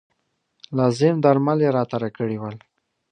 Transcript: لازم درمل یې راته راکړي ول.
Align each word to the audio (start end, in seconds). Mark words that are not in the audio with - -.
لازم 0.77 1.15
درمل 1.23 1.57
یې 1.65 1.69
راته 1.77 1.95
راکړي 2.03 2.37
ول. 2.39 2.57